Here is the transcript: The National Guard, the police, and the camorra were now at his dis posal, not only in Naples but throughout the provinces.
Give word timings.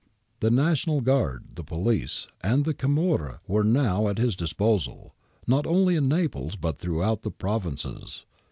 The 0.39 0.49
National 0.49 1.01
Guard, 1.01 1.43
the 1.53 1.63
police, 1.63 2.27
and 2.43 2.65
the 2.65 2.73
camorra 2.73 3.39
were 3.47 3.63
now 3.63 4.07
at 4.07 4.17
his 4.17 4.35
dis 4.35 4.51
posal, 4.51 5.11
not 5.45 5.67
only 5.67 5.95
in 5.95 6.07
Naples 6.07 6.55
but 6.55 6.79
throughout 6.79 7.21
the 7.21 7.29
provinces. 7.29 8.25